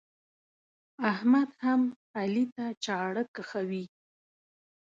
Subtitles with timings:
[1.11, 1.81] احمد هم
[2.19, 3.85] علي ته چاړه کښوي.